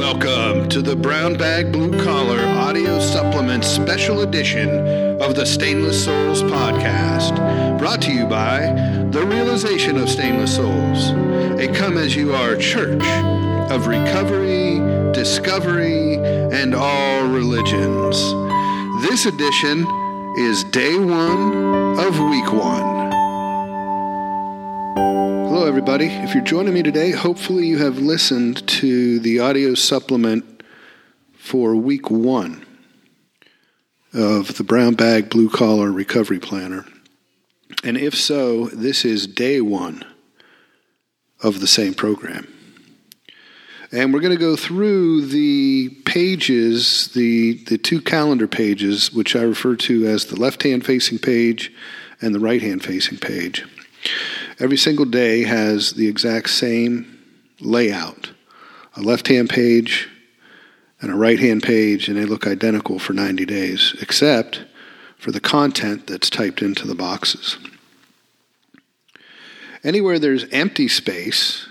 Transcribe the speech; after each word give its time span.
Welcome 0.00 0.70
to 0.70 0.80
the 0.80 0.96
Brown 0.96 1.36
Bag 1.36 1.70
Blue 1.72 1.90
Collar 2.02 2.40
Audio 2.40 2.98
Supplement 3.00 3.62
Special 3.62 4.22
Edition 4.22 4.70
of 5.20 5.34
the 5.34 5.44
Stainless 5.44 6.06
Souls 6.06 6.42
Podcast, 6.42 7.36
brought 7.78 8.00
to 8.02 8.10
you 8.10 8.24
by 8.24 8.60
The 9.10 9.22
Realization 9.26 9.98
of 9.98 10.08
Stainless 10.08 10.56
Souls, 10.56 11.10
a 11.60 11.70
come 11.74 11.98
as 11.98 12.16
you 12.16 12.32
are 12.32 12.56
church 12.56 13.04
of 13.70 13.88
recovery, 13.88 14.78
discovery, 15.12 16.14
and 16.14 16.74
all 16.74 17.26
religions. 17.28 18.16
This 19.06 19.26
edition 19.26 19.86
is 20.38 20.64
day 20.64 20.96
one 20.98 21.98
of 22.00 22.18
week 22.18 22.50
one. 22.54 22.99
Everybody. 25.80 26.08
If 26.08 26.34
you're 26.34 26.44
joining 26.44 26.74
me 26.74 26.82
today, 26.82 27.10
hopefully 27.10 27.66
you 27.66 27.78
have 27.78 27.96
listened 27.96 28.68
to 28.68 29.18
the 29.18 29.38
audio 29.38 29.72
supplement 29.72 30.62
for 31.32 31.74
week 31.74 32.10
one 32.10 32.66
of 34.12 34.58
the 34.58 34.62
Brown 34.62 34.92
Bag 34.92 35.30
Blue 35.30 35.48
Collar 35.48 35.90
Recovery 35.90 36.38
Planner. 36.38 36.84
And 37.82 37.96
if 37.96 38.14
so, 38.14 38.66
this 38.66 39.06
is 39.06 39.26
day 39.26 39.62
one 39.62 40.04
of 41.42 41.60
the 41.60 41.66
same 41.66 41.94
program. 41.94 42.46
And 43.90 44.12
we're 44.12 44.20
going 44.20 44.36
to 44.36 44.38
go 44.38 44.56
through 44.56 45.28
the 45.28 45.88
pages, 46.04 47.08
the, 47.14 47.54
the 47.54 47.78
two 47.78 48.02
calendar 48.02 48.46
pages, 48.46 49.14
which 49.14 49.34
I 49.34 49.40
refer 49.40 49.76
to 49.76 50.06
as 50.06 50.26
the 50.26 50.38
left 50.38 50.62
hand 50.62 50.84
facing 50.84 51.20
page 51.20 51.72
and 52.20 52.34
the 52.34 52.40
right 52.40 52.60
hand 52.60 52.84
facing 52.84 53.16
page. 53.16 53.64
Every 54.60 54.76
single 54.76 55.06
day 55.06 55.44
has 55.44 55.92
the 55.92 56.06
exact 56.06 56.50
same 56.50 57.18
layout 57.60 58.30
a 58.96 59.00
left 59.00 59.28
hand 59.28 59.48
page 59.48 60.08
and 61.00 61.10
a 61.10 61.16
right 61.16 61.38
hand 61.38 61.62
page, 61.62 62.08
and 62.08 62.18
they 62.18 62.24
look 62.24 62.46
identical 62.46 62.98
for 62.98 63.12
90 63.14 63.46
days, 63.46 63.94
except 64.02 64.64
for 65.16 65.30
the 65.30 65.40
content 65.40 66.06
that's 66.06 66.28
typed 66.28 66.60
into 66.60 66.86
the 66.86 66.94
boxes. 66.94 67.56
Anywhere 69.82 70.18
there's 70.18 70.44
empty 70.50 70.88
space, 70.88 71.66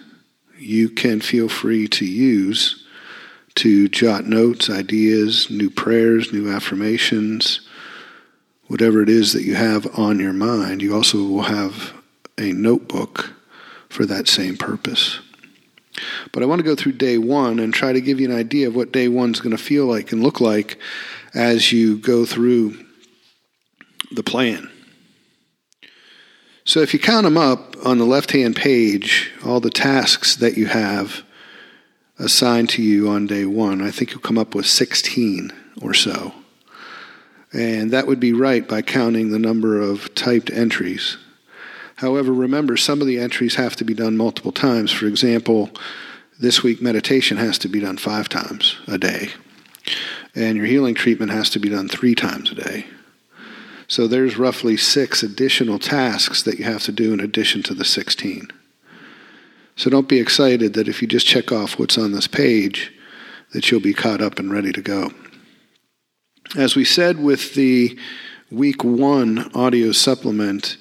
you 0.57 0.89
can 0.89 1.21
feel 1.21 1.47
free 1.47 1.87
to 1.89 2.05
use 2.05 2.85
to 3.55 3.87
jot 3.89 4.25
notes, 4.25 4.69
ideas, 4.69 5.49
new 5.51 5.69
prayers, 5.69 6.31
new 6.33 6.49
affirmations, 6.49 7.61
whatever 8.67 9.03
it 9.03 9.09
is 9.09 9.33
that 9.33 9.43
you 9.43 9.55
have 9.55 9.99
on 9.99 10.19
your 10.19 10.33
mind. 10.33 10.81
You 10.81 10.95
also 10.95 11.17
will 11.17 11.43
have 11.43 11.98
a 12.39 12.53
notebook 12.53 13.33
for 13.89 14.05
that 14.05 14.27
same 14.27 14.57
purpose. 14.57 15.19
But 16.31 16.43
I 16.43 16.45
want 16.45 16.59
to 16.59 16.63
go 16.63 16.75
through 16.75 16.93
day 16.93 17.17
one 17.17 17.59
and 17.59 17.73
try 17.73 17.91
to 17.93 18.01
give 18.01 18.19
you 18.19 18.29
an 18.29 18.35
idea 18.35 18.67
of 18.67 18.75
what 18.75 18.91
day 18.91 19.07
one's 19.07 19.41
going 19.41 19.55
to 19.55 19.61
feel 19.61 19.85
like 19.85 20.11
and 20.11 20.23
look 20.23 20.39
like 20.39 20.79
as 21.33 21.71
you 21.71 21.97
go 21.97 22.25
through 22.25 22.77
the 24.11 24.23
plan. 24.23 24.69
So 26.63 26.81
if 26.81 26.93
you 26.93 26.99
count 26.99 27.23
them 27.23 27.37
up 27.37 27.75
on 27.85 27.97
the 27.97 28.05
left 28.05 28.31
hand 28.31 28.55
page, 28.55 29.31
all 29.43 29.59
the 29.59 29.71
tasks 29.71 30.35
that 30.37 30.55
you 30.55 30.67
have 30.67 31.23
assigned 32.19 32.69
to 32.69 32.83
you 32.83 33.09
on 33.09 33.27
day 33.27 33.45
one, 33.45 33.81
I 33.81 33.91
think 33.91 34.11
you'll 34.11 34.19
come 34.19 34.37
up 34.37 34.53
with 34.53 34.67
16 34.67 35.51
or 35.81 35.93
so. 35.93 36.33
And 37.51 37.89
that 37.91 38.05
would 38.05 38.19
be 38.19 38.33
right 38.33 38.67
by 38.67 38.83
counting 38.83 39.31
the 39.31 39.39
number 39.39 39.81
of 39.81 40.13
typed 40.13 40.51
entries 40.51 41.17
However, 41.99 42.31
remember, 42.31 42.77
some 42.77 43.01
of 43.01 43.07
the 43.07 43.19
entries 43.19 43.55
have 43.55 43.75
to 43.75 43.83
be 43.83 43.93
done 43.93 44.15
multiple 44.15 44.53
times. 44.53 44.89
For 44.89 45.05
example, 45.05 45.69
this 46.39 46.63
week 46.63 46.81
meditation 46.81 47.35
has 47.35 47.59
to 47.59 47.67
be 47.67 47.81
done 47.81 47.97
five 47.97 48.29
times 48.29 48.77
a 48.87 48.97
day, 48.97 49.31
and 50.33 50.55
your 50.55 50.65
healing 50.65 50.95
treatment 50.95 51.33
has 51.33 51.49
to 51.49 51.59
be 51.59 51.67
done 51.67 51.89
three 51.89 52.15
times 52.15 52.51
a 52.51 52.55
day. 52.55 52.85
So 53.89 54.07
there's 54.07 54.37
roughly 54.37 54.77
six 54.77 55.23
additional 55.23 55.77
tasks 55.77 56.41
that 56.43 56.57
you 56.57 56.63
have 56.63 56.83
to 56.83 56.93
do 56.93 57.11
in 57.11 57.19
addition 57.19 57.63
to 57.63 57.73
the 57.73 57.83
16. 57.83 58.47
So 59.75 59.89
don't 59.89 60.07
be 60.07 60.21
excited 60.21 60.75
that 60.75 60.87
if 60.87 61.01
you 61.01 61.07
just 61.07 61.27
check 61.27 61.51
off 61.51 61.77
what's 61.77 61.97
on 61.97 62.13
this 62.13 62.27
page, 62.27 62.93
that 63.51 63.69
you'll 63.69 63.81
be 63.81 63.93
caught 63.93 64.21
up 64.21 64.39
and 64.39 64.53
ready 64.53 64.71
to 64.71 64.81
go. 64.81 65.11
As 66.55 66.77
we 66.77 66.85
said 66.85 67.19
with 67.19 67.55
the 67.55 67.99
week 68.49 68.85
one 68.85 69.51
audio 69.53 69.91
supplement, 69.91 70.77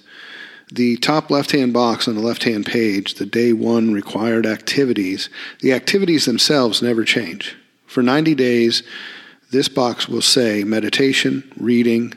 the 0.71 0.97
top 0.99 1.31
left 1.31 1.53
hand 1.53 1.73
box 1.73 2.09
on 2.09 2.15
the 2.15 2.21
left 2.21 2.45
hand 2.45 2.67
page, 2.67 3.15
the 3.15 3.27
day 3.27 3.53
one 3.53 3.93
required 3.93 4.47
activities, 4.47 5.31
the 5.61 5.73
activities 5.73 6.25
themselves 6.25 6.83
never 6.83 7.05
change. 7.05 7.57
For 7.87 8.03
90 8.03 8.35
days, 8.35 8.83
this 9.51 9.69
box 9.69 10.09
will 10.09 10.23
say 10.23 10.65
meditation, 10.65 11.51
reading, 11.57 12.13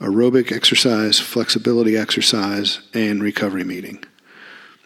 aerobic 0.00 0.50
exercise, 0.50 1.20
flexibility 1.20 1.96
exercise, 1.96 2.80
and 2.94 3.22
recovery 3.22 3.64
meeting. 3.64 4.02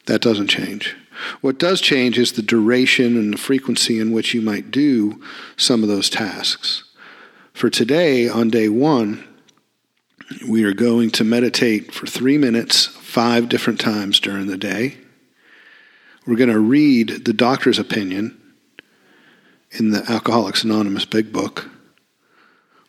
That 0.07 0.21
doesn't 0.21 0.49
change. 0.49 0.97
What 1.41 1.59
does 1.59 1.81
change 1.81 2.19
is 2.19 2.33
the 2.33 2.43
duration 2.43 3.17
and 3.17 3.33
the 3.33 3.39
frequency 3.39 4.01
in 4.01 4.11
which 4.11 4.35
you 4.35 4.41
might 4.41 4.73
do 4.73 5.23
some 5.57 5.83
of 5.83 5.89
those 5.89 6.11
tasks. 6.11 6.83
For 7.53 7.71
today, 7.71 8.29
on 8.29 8.51
day 8.51 8.69
one, 8.69 9.23
we 10.47 10.65
are 10.65 10.73
going 10.73 11.11
to 11.11 11.25
meditate 11.25 11.93
for 11.93 12.07
three 12.07 12.39
minutes, 12.39 12.87
five 12.87 13.49
different 13.49 13.81
times 13.81 14.21
during 14.21 14.47
the 14.47 14.57
day. 14.57 14.97
We're 16.27 16.37
going 16.37 16.51
to 16.51 16.59
read 16.59 17.25
the 17.25 17.33
doctor's 17.33 17.79
opinion 17.79 18.41
in 19.73 19.91
the 19.91 20.11
Alcoholics 20.11 20.65
Anonymous 20.65 21.05
Big 21.05 21.33
Book. 21.33 21.69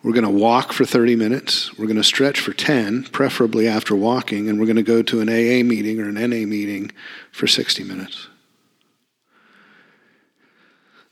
We're 0.03 0.13
going 0.13 0.23
to 0.23 0.29
walk 0.29 0.71
for 0.71 0.85
30 0.85 1.15
minutes. 1.15 1.75
We're 1.77 1.87
going 1.87 1.97
to 1.97 2.03
stretch 2.03 2.39
for 2.39 2.53
10, 2.53 3.05
preferably 3.05 3.67
after 3.67 3.95
walking, 3.95 4.47
and 4.47 4.59
we're 4.59 4.67
going 4.67 4.75
to 4.75 4.83
go 4.83 5.01
to 5.01 5.19
an 5.19 5.29
AA 5.29 5.63
meeting 5.67 5.99
or 5.99 6.09
an 6.09 6.15
NA 6.15 6.45
meeting 6.45 6.91
for 7.31 7.47
60 7.47 7.83
minutes. 7.83 8.27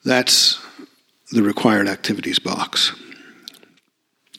That's 0.06 0.63
the 1.31 1.41
required 1.41 1.88
activities 1.88 2.38
box. 2.38 2.94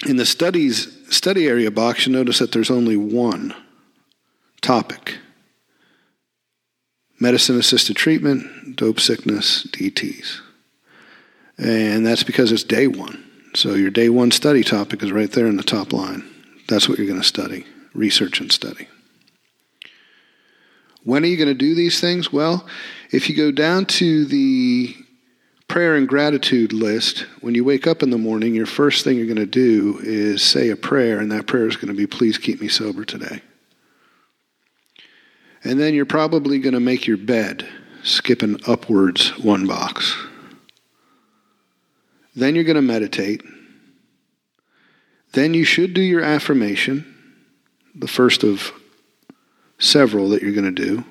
In 0.06 0.16
the 0.16 0.26
studies 0.26 0.93
study 1.14 1.46
area 1.46 1.70
box, 1.70 2.06
you 2.06 2.12
notice 2.12 2.38
that 2.40 2.52
there's 2.52 2.70
only 2.70 2.96
one 2.96 3.54
topic 4.60 5.18
medicine 7.20 7.58
assisted 7.58 7.96
treatment, 7.96 8.76
dope 8.76 9.00
sickness, 9.00 9.66
DTs. 9.68 10.40
And 11.56 12.04
that's 12.04 12.22
because 12.22 12.52
it's 12.52 12.64
day 12.64 12.86
one. 12.86 13.24
So 13.54 13.74
your 13.74 13.90
day 13.90 14.08
one 14.08 14.30
study 14.30 14.64
topic 14.64 15.02
is 15.02 15.12
right 15.12 15.30
there 15.30 15.46
in 15.46 15.56
the 15.56 15.62
top 15.62 15.92
line. 15.92 16.28
That's 16.68 16.88
what 16.88 16.98
you're 16.98 17.06
going 17.06 17.20
to 17.20 17.26
study, 17.26 17.64
research 17.94 18.40
and 18.40 18.50
study. 18.50 18.88
When 21.04 21.22
are 21.22 21.28
you 21.28 21.36
going 21.36 21.48
to 21.48 21.54
do 21.54 21.74
these 21.74 22.00
things? 22.00 22.32
Well, 22.32 22.66
if 23.10 23.28
you 23.28 23.36
go 23.36 23.52
down 23.52 23.86
to 23.86 24.24
the 24.24 24.96
prayer 25.74 25.96
and 25.96 26.06
gratitude 26.06 26.72
list, 26.72 27.26
when 27.40 27.52
you 27.52 27.64
wake 27.64 27.84
up 27.84 28.00
in 28.00 28.10
the 28.10 28.16
morning, 28.16 28.54
your 28.54 28.64
first 28.64 29.02
thing 29.02 29.16
you're 29.16 29.26
going 29.26 29.34
to 29.34 29.44
do 29.44 29.98
is 30.04 30.40
say 30.40 30.68
a 30.68 30.76
prayer, 30.76 31.18
and 31.18 31.32
that 31.32 31.48
prayer 31.48 31.66
is 31.66 31.74
going 31.74 31.88
to 31.88 31.94
be, 31.94 32.06
Please 32.06 32.38
keep 32.38 32.60
me 32.60 32.68
sober 32.68 33.04
today. 33.04 33.42
And 35.64 35.80
then 35.80 35.92
you're 35.92 36.06
probably 36.06 36.60
going 36.60 36.74
to 36.74 36.80
make 36.80 37.08
your 37.08 37.16
bed, 37.16 37.66
skipping 38.04 38.60
upwards 38.68 39.36
one 39.36 39.66
box. 39.66 40.16
Then 42.36 42.54
you're 42.54 42.62
going 42.62 42.76
to 42.76 42.80
meditate. 42.80 43.42
Then 45.32 45.54
you 45.54 45.64
should 45.64 45.92
do 45.92 46.02
your 46.02 46.22
affirmation, 46.22 47.04
the 47.96 48.06
first 48.06 48.44
of 48.44 48.70
several 49.80 50.28
that 50.28 50.40
you're 50.40 50.52
going 50.52 50.72
to 50.72 50.84
do. 50.84 51.04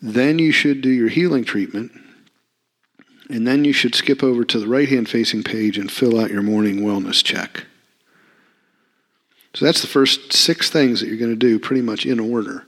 Then 0.00 0.38
you 0.38 0.50
should 0.50 0.80
do 0.80 0.88
your 0.88 1.10
healing 1.10 1.44
treatment. 1.44 1.92
And 3.30 3.46
then 3.46 3.64
you 3.64 3.72
should 3.72 3.94
skip 3.94 4.22
over 4.22 4.44
to 4.44 4.58
the 4.58 4.68
right 4.68 4.88
hand 4.88 5.08
facing 5.08 5.42
page 5.42 5.78
and 5.78 5.90
fill 5.90 6.20
out 6.20 6.30
your 6.30 6.42
morning 6.42 6.80
wellness 6.80 7.24
check. 7.24 7.64
So 9.54 9.64
that's 9.64 9.80
the 9.80 9.86
first 9.86 10.32
six 10.32 10.68
things 10.68 11.00
that 11.00 11.06
you're 11.06 11.16
going 11.16 11.30
to 11.30 11.36
do 11.36 11.58
pretty 11.58 11.82
much 11.82 12.06
in 12.06 12.18
order. 12.20 12.66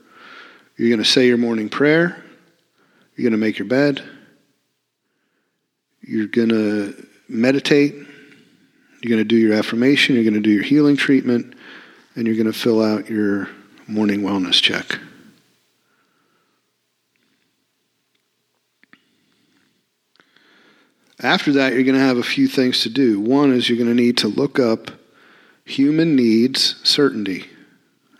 You're 0.77 0.89
going 0.89 1.03
to 1.03 1.09
say 1.09 1.27
your 1.27 1.37
morning 1.37 1.69
prayer. 1.69 2.23
You're 3.15 3.29
going 3.29 3.39
to 3.39 3.45
make 3.45 3.59
your 3.59 3.67
bed. 3.67 4.03
You're 6.01 6.27
going 6.27 6.49
to 6.49 7.07
meditate. 7.27 7.93
You're 7.93 9.09
going 9.09 9.17
to 9.17 9.25
do 9.25 9.35
your 9.35 9.53
affirmation. 9.53 10.15
You're 10.15 10.23
going 10.23 10.33
to 10.35 10.39
do 10.39 10.49
your 10.49 10.63
healing 10.63 10.95
treatment. 10.95 11.55
And 12.15 12.25
you're 12.25 12.35
going 12.35 12.51
to 12.51 12.53
fill 12.53 12.81
out 12.81 13.09
your 13.09 13.49
morning 13.87 14.21
wellness 14.21 14.61
check. 14.61 14.99
After 21.21 21.51
that, 21.53 21.73
you're 21.73 21.83
going 21.83 21.95
to 21.95 22.01
have 22.01 22.17
a 22.17 22.23
few 22.23 22.47
things 22.47 22.81
to 22.81 22.89
do. 22.89 23.19
One 23.19 23.51
is 23.51 23.67
you're 23.67 23.77
going 23.77 23.89
to 23.89 23.95
need 23.95 24.17
to 24.19 24.27
look 24.27 24.59
up 24.59 24.91
human 25.65 26.15
needs 26.15 26.75
certainty 26.83 27.45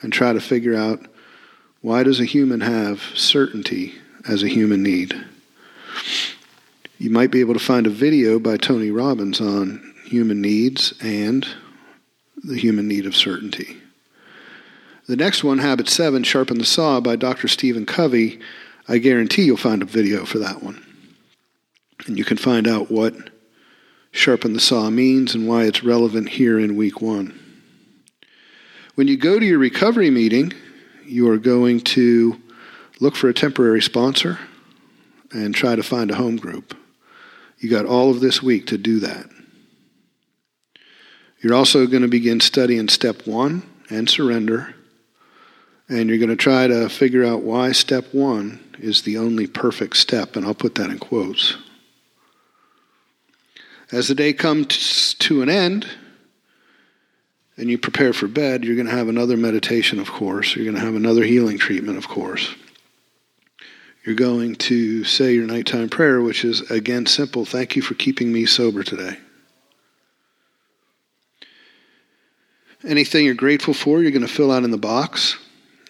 and 0.01 0.11
try 0.11 0.33
to 0.33 0.41
figure 0.41 0.75
out 0.75 1.05
why 1.81 2.03
does 2.03 2.19
a 2.19 2.25
human 2.25 2.61
have 2.61 3.01
certainty 3.13 3.93
as 4.27 4.41
a 4.41 4.47
human 4.47 4.81
need? 4.81 5.13
You 6.97 7.11
might 7.11 7.29
be 7.29 7.39
able 7.39 7.53
to 7.53 7.59
find 7.59 7.85
a 7.85 7.91
video 7.91 8.39
by 8.39 8.57
Tony 8.57 8.89
Robbins 8.89 9.39
on 9.39 9.93
human 10.05 10.41
needs 10.41 10.93
and 10.99 11.47
the 12.43 12.57
human 12.57 12.87
need 12.87 13.05
of 13.05 13.15
certainty. 13.15 13.77
The 15.07 15.15
next 15.15 15.43
one, 15.43 15.59
Habit 15.59 15.87
7, 15.87 16.23
Sharpen 16.23 16.57
the 16.57 16.65
Saw 16.65 16.99
by 16.99 17.15
Dr. 17.15 17.47
Stephen 17.47 17.85
Covey, 17.85 18.39
I 18.87 18.97
guarantee 18.97 19.43
you'll 19.43 19.57
find 19.57 19.81
a 19.81 19.85
video 19.85 20.25
for 20.25 20.39
that 20.39 20.63
one. 20.63 20.83
And 22.07 22.17
you 22.17 22.25
can 22.25 22.37
find 22.37 22.67
out 22.67 22.89
what 22.89 23.13
Sharpen 24.11 24.53
the 24.53 24.59
Saw 24.59 24.89
means 24.89 25.35
and 25.35 25.47
why 25.47 25.65
it's 25.65 25.83
relevant 25.83 26.29
here 26.29 26.57
in 26.57 26.75
week 26.75 27.01
one. 27.01 27.37
When 28.95 29.07
you 29.07 29.17
go 29.17 29.39
to 29.39 29.45
your 29.45 29.59
recovery 29.59 30.09
meeting, 30.09 30.53
you 31.05 31.29
are 31.29 31.37
going 31.37 31.81
to 31.81 32.41
look 32.99 33.15
for 33.15 33.29
a 33.29 33.33
temporary 33.33 33.81
sponsor 33.81 34.39
and 35.31 35.53
try 35.53 35.75
to 35.75 35.83
find 35.83 36.09
a 36.09 36.15
home 36.15 36.37
group. 36.37 36.75
You 37.59 37.69
got 37.69 37.85
all 37.85 38.09
of 38.09 38.21
this 38.21 38.41
week 38.41 38.67
to 38.67 38.77
do 38.77 38.99
that. 39.01 39.29
You're 41.41 41.53
also 41.53 41.85
going 41.85 42.01
to 42.01 42.07
begin 42.07 42.39
studying 42.39 42.87
step 42.87 43.27
one 43.27 43.69
and 43.89 44.09
surrender. 44.09 44.73
And 45.89 46.09
you're 46.09 46.17
going 46.17 46.29
to 46.29 46.35
try 46.35 46.67
to 46.67 46.89
figure 46.89 47.23
out 47.23 47.43
why 47.43 47.71
step 47.71 48.13
one 48.13 48.63
is 48.79 49.03
the 49.03 49.17
only 49.17 49.47
perfect 49.47 49.97
step. 49.97 50.35
And 50.35 50.45
I'll 50.45 50.55
put 50.55 50.75
that 50.75 50.89
in 50.89 50.99
quotes. 50.99 51.55
As 53.91 54.09
the 54.09 54.15
day 54.15 54.33
comes 54.33 55.13
to 55.15 55.41
an 55.41 55.49
end 55.49 55.87
and 57.55 57.69
you 57.69 57.77
prepare 57.77 58.11
for 58.11 58.27
bed, 58.27 58.65
you're 58.65 58.75
going 58.75 58.87
to 58.87 58.95
have 58.95 59.07
another 59.07 59.37
meditation, 59.37 59.99
of 59.99 60.11
course. 60.11 60.55
You're 60.55 60.65
going 60.65 60.75
to 60.75 60.81
have 60.81 60.95
another 60.95 61.23
healing 61.23 61.57
treatment, 61.57 61.97
of 61.97 62.07
course. 62.07 62.53
You're 64.05 64.15
going 64.15 64.55
to 64.55 65.03
say 65.03 65.33
your 65.33 65.47
nighttime 65.47 65.89
prayer, 65.89 66.21
which 66.21 66.43
is 66.45 66.69
again 66.71 67.05
simple 67.05 67.45
Thank 67.45 67.75
you 67.75 67.81
for 67.81 67.93
keeping 67.93 68.31
me 68.31 68.45
sober 68.45 68.83
today. 68.83 69.17
Anything 72.85 73.25
you're 73.25 73.35
grateful 73.35 73.73
for, 73.73 74.01
you're 74.01 74.11
going 74.11 74.21
to 74.21 74.33
fill 74.33 74.51
out 74.51 74.63
in 74.63 74.71
the 74.71 74.77
box. 74.77 75.37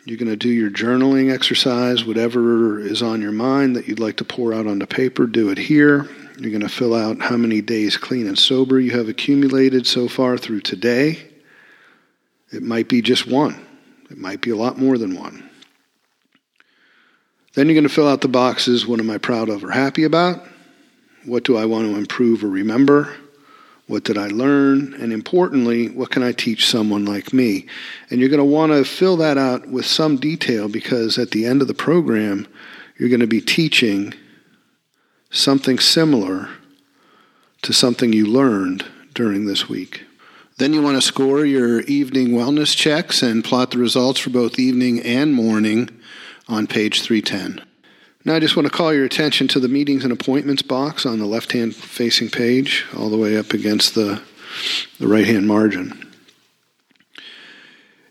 You're 0.05 0.17
going 0.17 0.29
to 0.29 0.37
do 0.37 0.49
your 0.49 0.69
journaling 0.69 1.33
exercise, 1.33 2.05
whatever 2.05 2.79
is 2.79 3.01
on 3.01 3.21
your 3.21 3.33
mind 3.33 3.75
that 3.75 3.87
you'd 3.87 3.99
like 3.99 4.17
to 4.17 4.23
pour 4.23 4.53
out 4.53 4.65
onto 4.65 4.85
paper, 4.85 5.27
do 5.27 5.49
it 5.49 5.57
here. 5.57 6.07
You're 6.39 6.51
going 6.51 6.61
to 6.61 6.69
fill 6.69 6.93
out 6.93 7.19
how 7.19 7.35
many 7.35 7.61
days 7.61 7.97
clean 7.97 8.27
and 8.27 8.37
sober 8.37 8.79
you 8.79 8.91
have 8.91 9.09
accumulated 9.09 9.87
so 9.87 10.07
far 10.07 10.37
through 10.37 10.61
today. 10.61 11.17
It 12.51 12.61
might 12.61 12.87
be 12.87 13.01
just 13.01 13.25
one, 13.27 13.59
it 14.11 14.17
might 14.17 14.41
be 14.41 14.51
a 14.51 14.55
lot 14.55 14.77
more 14.77 14.97
than 14.97 15.15
one. 15.15 15.49
Then 17.55 17.65
you're 17.65 17.73
going 17.73 17.87
to 17.87 17.93
fill 17.93 18.07
out 18.07 18.21
the 18.21 18.27
boxes 18.27 18.85
what 18.85 18.99
am 18.99 19.09
I 19.09 19.17
proud 19.17 19.49
of 19.49 19.63
or 19.63 19.71
happy 19.71 20.03
about? 20.03 20.45
What 21.25 21.43
do 21.43 21.57
I 21.57 21.65
want 21.65 21.87
to 21.87 21.97
improve 21.97 22.43
or 22.43 22.47
remember? 22.47 23.11
What 23.87 24.03
did 24.03 24.17
I 24.17 24.27
learn? 24.27 24.93
And 24.95 25.11
importantly, 25.11 25.89
what 25.89 26.11
can 26.11 26.21
I 26.21 26.33
teach 26.33 26.67
someone 26.67 27.05
like 27.05 27.33
me? 27.33 27.65
And 28.11 28.19
you're 28.19 28.29
going 28.29 28.37
to 28.37 28.45
want 28.45 28.73
to 28.73 28.85
fill 28.85 29.17
that 29.17 29.37
out 29.37 29.67
with 29.69 29.85
some 29.85 30.17
detail 30.17 30.69
because 30.69 31.17
at 31.17 31.31
the 31.31 31.45
end 31.45 31.63
of 31.63 31.67
the 31.67 31.73
program, 31.73 32.47
you're 32.97 33.09
going 33.09 33.21
to 33.21 33.27
be 33.27 33.41
teaching 33.41 34.13
something 35.29 35.79
similar 35.79 36.49
to 37.61 37.73
something 37.73 38.13
you 38.13 38.25
learned 38.25 38.85
during 39.13 39.45
this 39.45 39.67
week. 39.67 40.03
Then 40.57 40.73
you 40.73 40.81
want 40.81 40.97
to 40.97 41.01
score 41.01 41.45
your 41.45 41.81
evening 41.81 42.29
wellness 42.29 42.75
checks 42.75 43.21
and 43.21 43.43
plot 43.43 43.71
the 43.71 43.77
results 43.77 44.19
for 44.19 44.31
both 44.31 44.57
evening 44.57 44.99
and 45.01 45.33
morning 45.33 45.89
on 46.47 46.65
page 46.65 47.01
310. 47.01 47.63
Now, 48.25 48.35
I 48.35 48.39
just 48.39 48.55
want 48.55 48.67
to 48.67 48.73
call 48.73 48.93
your 48.93 49.05
attention 49.05 49.47
to 49.49 49.59
the 49.59 49.67
meetings 49.67 50.03
and 50.03 50.11
appointments 50.11 50.61
box 50.61 51.05
on 51.05 51.19
the 51.19 51.25
left 51.25 51.51
hand 51.51 51.75
facing 51.75 52.29
page, 52.29 52.85
all 52.97 53.09
the 53.09 53.17
way 53.17 53.37
up 53.37 53.53
against 53.53 53.95
the, 53.95 54.21
the 54.99 55.07
right 55.07 55.25
hand 55.25 55.47
margin. 55.47 56.06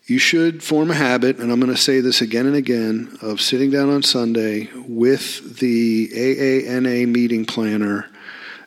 You 0.06 0.19
should 0.20 0.62
form 0.62 0.93
a 0.93 0.94
habit, 0.94 1.38
and 1.38 1.50
I'm 1.50 1.58
going 1.58 1.75
to 1.75 1.81
say 1.81 2.00
this 2.00 2.20
again 2.20 2.47
and 2.47 2.55
again, 2.55 3.19
of 3.23 3.41
sitting 3.41 3.73
down 3.73 3.91
on 3.91 4.05
Sunday 4.05 4.69
with 4.87 5.58
the 5.58 6.08
AANA 6.08 7.08
meeting 7.08 7.44
planner, 7.44 8.08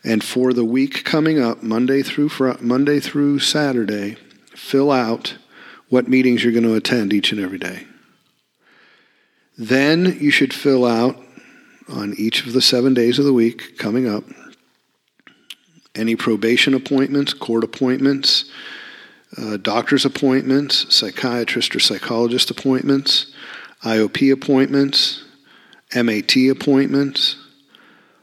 and 0.03 0.21
for 0.21 0.51
the 0.51 0.65
week 0.65 1.05
coming 1.05 1.39
up, 1.39 1.63
Monday 1.63 2.01
through 2.01 2.27
fr- 2.27 2.59
Monday 2.59 2.99
through 2.99 3.39
Saturday, 3.39 4.17
fill 4.53 4.91
out 4.91 5.37
what 5.87 6.09
meetings 6.09 6.43
you're 6.43 6.51
going 6.51 6.63
to 6.63 6.75
attend 6.75 7.13
each 7.13 7.31
and 7.31 7.39
every 7.39 7.57
day. 7.57 7.87
Then 9.57 10.17
you 10.19 10.31
should 10.31 10.53
fill 10.53 10.85
out 10.85 11.17
on 11.87 12.15
each 12.17 12.45
of 12.45 12.51
the 12.51 12.61
seven 12.61 12.93
days 12.93 13.17
of 13.17 13.23
the 13.23 13.33
week 13.33 13.77
coming 13.77 14.09
up. 14.09 14.25
Any 15.95 16.17
probation 16.17 16.73
appointments, 16.73 17.33
court 17.33 17.63
appointments, 17.63 18.51
uh, 19.37 19.57
doctor's 19.57 20.05
appointments, 20.05 20.93
psychiatrist 20.93 21.75
or 21.75 21.79
psychologist 21.79 22.49
appointments, 22.49 23.31
IOP 23.83 24.31
appointments, 24.31 25.23
MAT 25.95 26.35
appointments, 26.49 27.37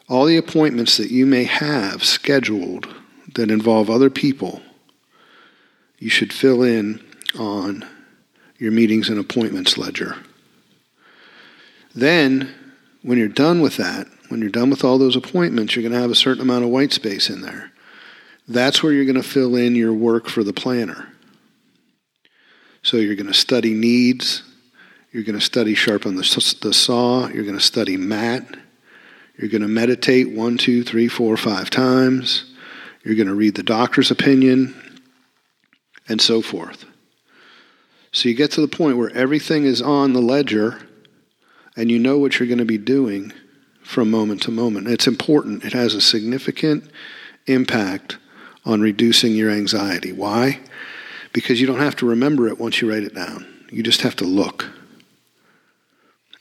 all 0.08 0.24
the 0.24 0.36
appointments 0.36 0.96
that 0.96 1.10
you 1.10 1.26
may 1.26 1.44
have 1.44 2.04
scheduled 2.04 2.88
that 3.34 3.50
involve 3.50 3.90
other 3.90 4.10
people, 4.10 4.62
you 5.98 6.08
should 6.08 6.32
fill 6.32 6.62
in 6.62 7.02
on 7.38 7.84
your 8.58 8.72
meetings 8.72 9.08
and 9.08 9.18
appointments 9.18 9.76
ledger. 9.76 10.16
Then 11.94 12.54
when 13.02 13.18
you're 13.18 13.28
done 13.28 13.60
with 13.60 13.76
that, 13.76 14.06
when 14.28 14.40
you're 14.40 14.50
done 14.50 14.70
with 14.70 14.84
all 14.84 14.98
those 14.98 15.16
appointments, 15.16 15.74
you're 15.74 15.82
going 15.82 15.92
to 15.92 16.00
have 16.00 16.10
a 16.10 16.16
certain 16.16 16.42
amount 16.42 16.64
of 16.64 16.70
white 16.70 16.92
space 16.92 17.30
in 17.30 17.42
there. 17.42 17.72
That's 18.48 18.82
where 18.82 18.92
you're 18.92 19.04
going 19.04 19.16
to 19.16 19.22
fill 19.22 19.56
in 19.56 19.74
your 19.74 19.92
work 19.92 20.28
for 20.28 20.44
the 20.44 20.52
planner. 20.52 21.12
So 22.82 22.98
you're 22.98 23.16
going 23.16 23.26
to 23.26 23.34
study 23.34 23.74
needs, 23.74 24.42
you're 25.10 25.24
going 25.24 25.38
to 25.38 25.44
study 25.44 25.74
sharpen 25.74 26.14
the, 26.14 26.56
the 26.62 26.72
saw, 26.72 27.26
you're 27.28 27.44
going 27.44 27.58
to 27.58 27.64
study 27.64 27.96
MAT, 27.96 28.44
you're 29.36 29.50
going 29.50 29.62
to 29.62 29.68
meditate 29.68 30.30
one, 30.30 30.56
two, 30.56 30.84
three, 30.84 31.08
four, 31.08 31.36
five 31.36 31.68
times, 31.68 32.54
you're 33.04 33.16
going 33.16 33.26
to 33.26 33.34
read 33.34 33.56
the 33.56 33.64
doctor's 33.64 34.12
opinion, 34.12 34.74
and 36.08 36.20
so 36.20 36.40
forth. 36.40 36.84
So 38.12 38.28
you 38.28 38.34
get 38.34 38.52
to 38.52 38.60
the 38.60 38.68
point 38.68 38.96
where 38.96 39.10
everything 39.10 39.64
is 39.64 39.82
on 39.82 40.12
the 40.12 40.22
ledger 40.22 40.80
and 41.76 41.90
you 41.90 41.98
know 41.98 42.18
what 42.18 42.38
you're 42.38 42.46
going 42.46 42.58
to 42.58 42.64
be 42.64 42.78
doing 42.78 43.32
from 43.82 44.10
moment 44.10 44.42
to 44.42 44.50
moment. 44.50 44.88
It's 44.88 45.06
important, 45.06 45.64
it 45.64 45.72
has 45.72 45.94
a 45.94 46.00
significant 46.00 46.90
impact 47.46 48.18
on 48.66 48.80
reducing 48.80 49.34
your 49.34 49.50
anxiety. 49.50 50.12
Why? 50.12 50.60
Because 51.32 51.60
you 51.60 51.66
don't 51.66 51.78
have 51.78 51.96
to 51.96 52.06
remember 52.06 52.48
it 52.48 52.58
once 52.58 52.82
you 52.82 52.90
write 52.90 53.04
it 53.04 53.14
down, 53.14 53.46
you 53.70 53.82
just 53.82 54.02
have 54.02 54.16
to 54.16 54.24
look. 54.24 54.68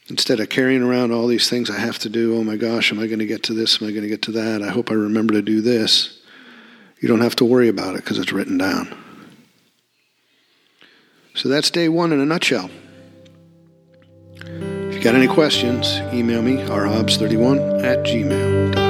Instead 0.08 0.40
of 0.40 0.48
carrying 0.48 0.82
around 0.82 1.12
all 1.12 1.26
these 1.26 1.48
things 1.48 1.70
I 1.70 1.78
have 1.78 1.98
to 2.00 2.08
do, 2.08 2.36
oh 2.36 2.44
my 2.44 2.56
gosh, 2.56 2.92
am 2.92 2.98
I 2.98 3.06
going 3.06 3.18
to 3.18 3.26
get 3.26 3.42
to 3.44 3.54
this? 3.54 3.80
Am 3.80 3.88
I 3.88 3.90
going 3.90 4.02
to 4.02 4.08
get 4.08 4.22
to 4.22 4.32
that? 4.32 4.62
I 4.62 4.68
hope 4.68 4.90
I 4.90 4.94
remember 4.94 5.34
to 5.34 5.42
do 5.42 5.60
this. 5.60 6.20
You 7.00 7.08
don't 7.08 7.20
have 7.20 7.36
to 7.36 7.44
worry 7.44 7.68
about 7.68 7.94
it 7.94 8.04
because 8.04 8.18
it's 8.18 8.32
written 8.32 8.58
down. 8.58 8.94
So 11.34 11.48
that's 11.48 11.70
day 11.70 11.88
one 11.88 12.12
in 12.12 12.20
a 12.20 12.24
nutshell 12.24 12.70
If 14.36 14.94
you 14.94 15.00
got 15.00 15.14
any 15.14 15.28
questions, 15.28 15.98
email 16.14 16.40
me, 16.40 16.56
rhobbs31 16.56 17.84
at 17.84 18.04
gmail.com. 18.04 18.85